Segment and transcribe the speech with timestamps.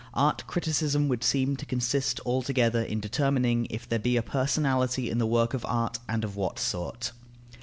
[0.15, 5.19] Art criticism would seem to consist altogether in determining if there be a personality in
[5.19, 7.11] the work of art, and of what sort.